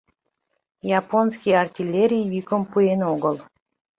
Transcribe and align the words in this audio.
Японский 0.99 1.57
артиллерий 1.63 2.27
йӱкым 2.33 2.61
пуэн 2.71 3.01
огыл. 3.13 3.35